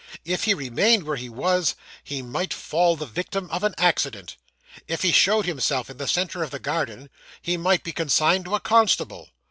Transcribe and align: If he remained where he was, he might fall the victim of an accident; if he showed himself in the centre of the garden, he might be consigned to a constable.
If 0.25 0.45
he 0.45 0.55
remained 0.55 1.03
where 1.03 1.15
he 1.15 1.29
was, 1.29 1.75
he 2.03 2.23
might 2.23 2.55
fall 2.55 2.95
the 2.95 3.05
victim 3.05 3.47
of 3.51 3.63
an 3.63 3.75
accident; 3.77 4.35
if 4.87 5.03
he 5.03 5.11
showed 5.11 5.45
himself 5.45 5.91
in 5.91 5.97
the 5.97 6.07
centre 6.07 6.41
of 6.41 6.49
the 6.49 6.57
garden, 6.57 7.11
he 7.39 7.55
might 7.55 7.83
be 7.83 7.91
consigned 7.91 8.45
to 8.45 8.55
a 8.55 8.59
constable. 8.59 9.29